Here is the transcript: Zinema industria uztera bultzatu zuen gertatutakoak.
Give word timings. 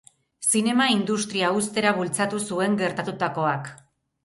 Zinema 0.53 0.87
industria 0.93 1.51
uztera 1.59 1.93
bultzatu 1.99 2.41
zuen 2.51 2.81
gertatutakoak. 2.83 3.73